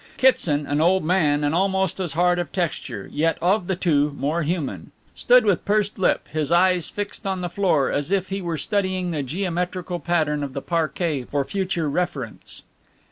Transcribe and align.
Kitson, 0.17 0.65
an 0.65 0.81
old 0.81 1.03
man 1.03 1.43
and 1.43 1.53
almost 1.53 1.99
as 1.99 2.13
hard 2.13 2.39
of 2.39 2.49
feature, 2.49 3.07
yet 3.13 3.37
of 3.39 3.67
the 3.67 3.75
two 3.75 4.15
more 4.17 4.41
human, 4.41 4.91
stood 5.13 5.45
with 5.45 5.63
pursed 5.63 5.99
lip, 5.99 6.27
his 6.29 6.51
eyes 6.51 6.89
fixed 6.89 7.27
on 7.27 7.41
the 7.41 7.49
floor, 7.49 7.91
as 7.91 8.09
if 8.09 8.29
he 8.29 8.41
were 8.41 8.57
studying 8.57 9.11
the 9.11 9.21
geometrical 9.21 9.99
pattern 9.99 10.41
of 10.41 10.53
the 10.53 10.61
parquet 10.63 11.25
for 11.25 11.45
future 11.45 11.87
reference. 11.87 12.63